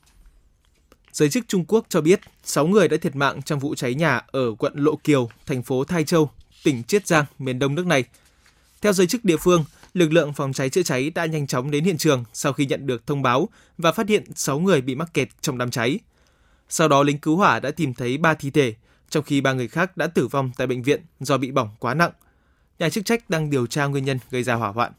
[1.13, 4.21] Giới chức Trung Quốc cho biết 6 người đã thiệt mạng trong vụ cháy nhà
[4.27, 6.31] ở quận Lộ Kiều, thành phố Thai Châu,
[6.63, 8.05] tỉnh Chiết Giang, miền đông nước này.
[8.83, 11.85] Theo giới chức địa phương, lực lượng phòng cháy chữa cháy đã nhanh chóng đến
[11.85, 15.15] hiện trường sau khi nhận được thông báo và phát hiện 6 người bị mắc
[15.15, 15.99] kẹt trong đám cháy.
[16.69, 18.75] Sau đó lính cứu hỏa đã tìm thấy 3 thi thể,
[19.11, 21.95] trong khi ba người khác đã tử vong tại bệnh viện do bị bỏng quá
[21.95, 22.13] nặng.
[22.79, 24.93] Nhà chức trách đang điều tra nguyên nhân gây ra hỏa hoạn.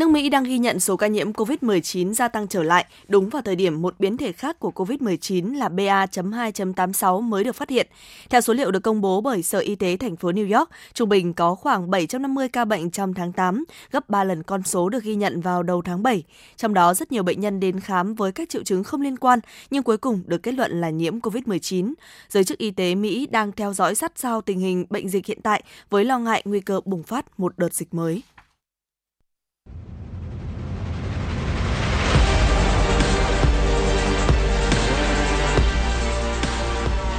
[0.00, 3.42] Nước Mỹ đang ghi nhận số ca nhiễm COVID-19 gia tăng trở lại đúng vào
[3.42, 7.86] thời điểm một biến thể khác của COVID-19 là BA.2.86 mới được phát hiện.
[8.30, 11.08] Theo số liệu được công bố bởi Sở Y tế thành phố New York, trung
[11.08, 15.02] bình có khoảng 750 ca bệnh trong tháng 8, gấp 3 lần con số được
[15.02, 16.22] ghi nhận vào đầu tháng 7.
[16.56, 19.38] Trong đó rất nhiều bệnh nhân đến khám với các triệu chứng không liên quan
[19.70, 21.92] nhưng cuối cùng được kết luận là nhiễm COVID-19.
[22.28, 25.38] Giới chức y tế Mỹ đang theo dõi sát sao tình hình bệnh dịch hiện
[25.42, 28.22] tại với lo ngại nguy cơ bùng phát một đợt dịch mới.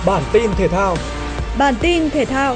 [0.06, 0.96] Bản tin thể thao.
[1.58, 2.56] Bản tin thể thao.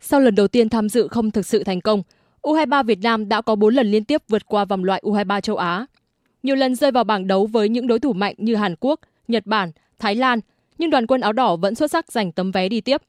[0.00, 2.02] Sau lần đầu tiên tham dự không thực sự thành công,
[2.42, 5.56] U23 Việt Nam đã có 4 lần liên tiếp vượt qua vòng loại U23 châu
[5.56, 5.86] Á.
[6.42, 9.46] Nhiều lần rơi vào bảng đấu với những đối thủ mạnh như Hàn Quốc, Nhật
[9.46, 10.40] Bản, Thái Lan,
[10.78, 13.02] nhưng đoàn quân áo đỏ vẫn xuất sắc giành tấm vé đi tiếp.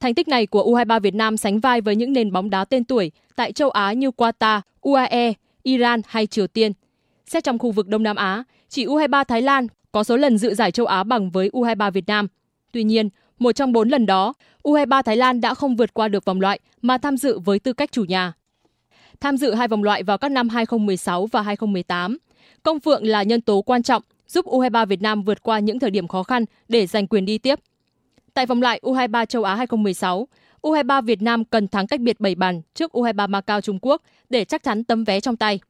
[0.00, 2.84] Thành tích này của U23 Việt Nam sánh vai với những nền bóng đá tên
[2.84, 5.32] tuổi tại châu Á như Qatar, UAE,
[5.62, 6.72] Iran hay Triều Tiên.
[7.26, 10.54] Xét trong khu vực Đông Nam Á, chỉ U23 Thái Lan có số lần dự
[10.54, 12.26] giải châu Á bằng với U23 Việt Nam.
[12.72, 16.24] Tuy nhiên, một trong bốn lần đó, U23 Thái Lan đã không vượt qua được
[16.24, 18.32] vòng loại mà tham dự với tư cách chủ nhà.
[19.20, 22.18] Tham dự hai vòng loại vào các năm 2016 và 2018,
[22.62, 25.90] Công Phượng là nhân tố quan trọng giúp U23 Việt Nam vượt qua những thời
[25.90, 27.60] điểm khó khăn để giành quyền đi tiếp.
[28.36, 30.28] Tại vòng loại U23 châu Á 2016,
[30.62, 34.44] U23 Việt Nam cần thắng cách biệt 7 bàn trước U23 Macau Trung Quốc để
[34.44, 35.60] chắc chắn tấm vé trong tay.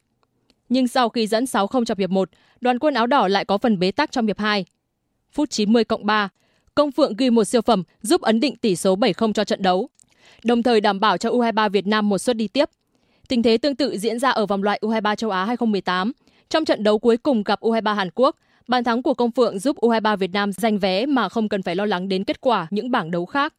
[0.69, 3.79] Nhưng sau khi dẫn 6-0 trong hiệp 1, đoàn quân áo đỏ lại có phần
[3.79, 4.65] bế tắc trong hiệp 2.
[5.33, 6.29] Phút 90 cộng 3,
[6.75, 9.89] Công Phượng ghi một siêu phẩm giúp ấn định tỷ số 7-0 cho trận đấu,
[10.45, 12.71] đồng thời đảm bảo cho U23 Việt Nam một suất đi tiếp.
[13.29, 16.13] Tình thế tương tự diễn ra ở vòng loại U23 châu Á 2018.
[16.49, 18.37] Trong trận đấu cuối cùng gặp U23 Hàn Quốc,
[18.69, 21.77] bàn thắng của Công Phượng giúp U23 Việt Nam giành vé mà không cần phải
[21.77, 23.55] lo lắng đến kết quả những bảng đấu khác.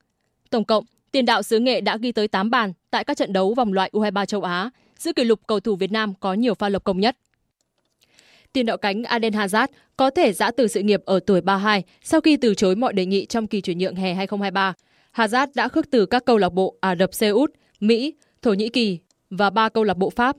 [0.50, 3.54] Tổng cộng, tiền đạo xứ Nghệ đã ghi tới 8 bàn tại các trận đấu
[3.54, 6.70] vòng loại U23 châu Á, giữ kỷ lục cầu thủ Việt Nam có nhiều pha
[6.70, 7.18] lập công nhất.
[8.54, 9.68] Tiền đạo cánh Aden Hazard
[9.98, 13.06] có thể giã từ sự nghiệp ở tuổi 32 sau khi từ chối mọi đề
[13.06, 14.74] nghị trong kỳ chuyển nhượng hè 2023.
[15.16, 18.70] Hazard đã khước từ các câu lạc bộ Ả Rập Xê Út, Mỹ, Thổ Nhĩ
[18.70, 20.36] Kỳ và ba câu lạc bộ Pháp.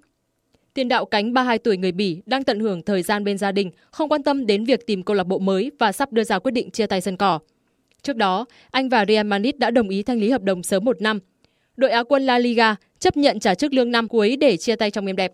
[0.79, 3.71] Tiền đạo cánh 32 tuổi người Bỉ đang tận hưởng thời gian bên gia đình,
[3.91, 6.51] không quan tâm đến việc tìm câu lạc bộ mới và sắp đưa ra quyết
[6.51, 7.38] định chia tay sân cỏ.
[8.03, 11.03] Trước đó, anh và Real Madrid đã đồng ý thanh lý hợp đồng sớm một
[11.03, 11.19] năm.
[11.77, 14.91] Đội Á quân La Liga chấp nhận trả trước lương năm cuối để chia tay
[14.91, 15.33] trong êm đẹp.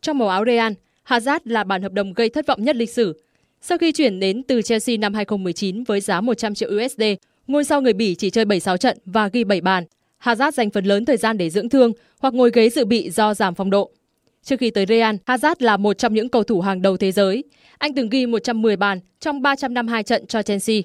[0.00, 0.72] Trong màu áo Real,
[1.06, 3.22] Hazard là bản hợp đồng gây thất vọng nhất lịch sử.
[3.60, 7.02] Sau khi chuyển đến từ Chelsea năm 2019 với giá 100 triệu USD,
[7.46, 9.84] ngôi sao người Bỉ chỉ chơi 76 trận và ghi 7 bàn.
[10.22, 13.34] Hazard dành phần lớn thời gian để dưỡng thương hoặc ngồi ghế dự bị do
[13.34, 13.90] giảm phong độ.
[14.46, 17.44] Trước khi tới Real, Hazard là một trong những cầu thủ hàng đầu thế giới.
[17.78, 20.76] Anh từng ghi 110 bàn trong 352 trận cho Chelsea.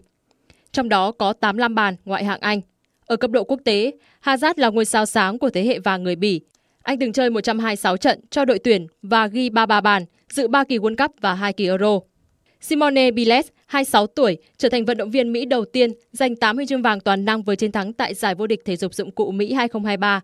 [0.72, 2.62] Trong đó có 85 bàn ngoại hạng Anh.
[3.06, 3.92] Ở cấp độ quốc tế,
[4.24, 6.42] Hazard là ngôi sao sáng của thế hệ vàng người Bỉ.
[6.84, 10.78] Anh từng chơi 126 trận cho đội tuyển và ghi 33 bàn, dự 3 kỳ
[10.78, 12.00] World Cup và 2 kỳ Euro.
[12.62, 16.66] Simone Biles, 26 tuổi, trở thành vận động viên Mỹ đầu tiên giành 8 huy
[16.66, 19.32] chương vàng toàn năng với chiến thắng tại giải vô địch thể dục dụng cụ
[19.32, 20.22] Mỹ 2023.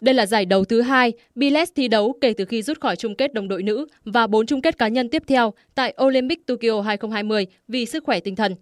[0.00, 3.14] Đây là giải đấu thứ hai Biles thi đấu kể từ khi rút khỏi chung
[3.14, 6.80] kết đồng đội nữ và 4 chung kết cá nhân tiếp theo tại Olympic Tokyo
[6.80, 8.54] 2020 vì sức khỏe tinh thần.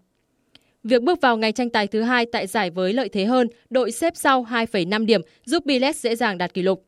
[0.85, 3.90] Việc bước vào ngày tranh tài thứ hai tại giải với lợi thế hơn, đội
[3.90, 6.85] xếp sau 2,5 điểm giúp Biles dễ dàng đạt kỷ lục.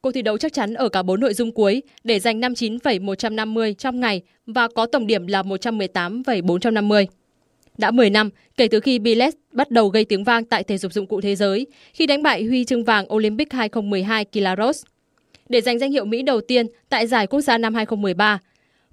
[0.00, 4.00] Cuộc thi đấu chắc chắn ở cả 4 nội dung cuối để giành 59,150 trong
[4.00, 7.06] ngày và có tổng điểm là 118,450.
[7.80, 10.92] Đã 10 năm kể từ khi Biles bắt đầu gây tiếng vang tại thể dục
[10.92, 14.82] dụng cụ thế giới khi đánh bại huy chương vàng Olympic 2012 Kilaros.
[15.48, 18.38] Để giành danh hiệu Mỹ đầu tiên tại giải quốc gia năm 2013,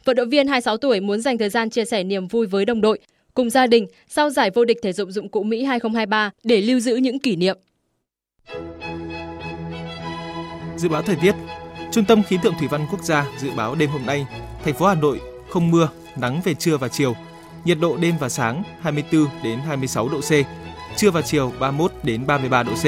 [0.06, 2.82] vận động viên 26 tuổi muốn dành thời gian chia sẻ niềm vui với đồng
[2.82, 3.00] đội
[3.34, 6.80] cùng gia đình sau giải vô địch thể dục dụng cụ Mỹ 2023 để lưu
[6.80, 7.58] giữ những kỷ niệm.
[10.78, 11.36] Dự báo thời tiết
[11.91, 14.26] Trung tâm Khí tượng Thủy văn Quốc gia dự báo đêm hôm nay,
[14.63, 15.19] thành phố Hà Nội
[15.50, 17.15] không mưa, nắng về trưa và chiều.
[17.67, 20.32] Nhiệt độ đêm và sáng 24 đến 26 độ C,
[20.95, 22.86] trưa và chiều 31 đến 33 độ C.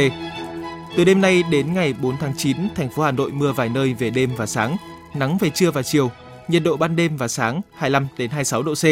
[0.97, 3.93] Từ đêm nay đến ngày 4 tháng 9, thành phố Hà Nội mưa vài nơi
[3.93, 4.77] về đêm và sáng,
[5.15, 6.11] nắng về trưa và chiều,
[6.47, 8.85] nhiệt độ ban đêm và sáng 25 đến 26 độ C,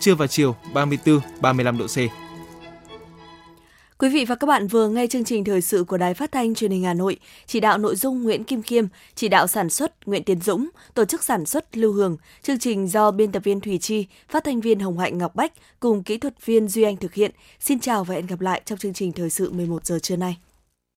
[0.00, 1.98] trưa và chiều 34 35 độ C.
[4.00, 6.54] Quý vị và các bạn vừa nghe chương trình thời sự của Đài Phát thanh
[6.54, 10.06] Truyền hình Hà Nội, chỉ đạo nội dung Nguyễn Kim Khiêm, chỉ đạo sản xuất
[10.06, 13.60] Nguyễn Tiến Dũng, tổ chức sản xuất Lưu Hường, chương trình do biên tập viên
[13.60, 16.96] Thủy Chi, phát thanh viên Hồng Hạnh Ngọc Bách cùng kỹ thuật viên Duy Anh
[16.96, 17.30] thực hiện.
[17.60, 20.36] Xin chào và hẹn gặp lại trong chương trình thời sự 11 giờ trưa nay.